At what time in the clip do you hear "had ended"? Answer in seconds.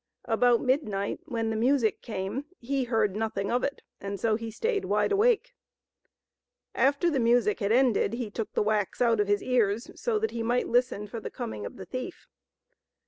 7.59-8.13